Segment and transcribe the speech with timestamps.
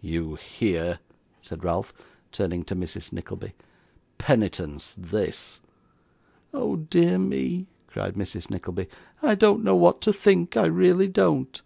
[0.00, 1.00] 'You hear?'
[1.38, 1.92] said Ralph,
[2.32, 3.12] turning to Mrs.
[3.12, 3.52] Nickleby.
[4.16, 5.60] 'Penitence, this!'
[6.54, 8.48] 'Oh dear me!' cried Mrs.
[8.48, 8.86] Nickleby,
[9.20, 11.60] 'I don't know what to think, I really don't.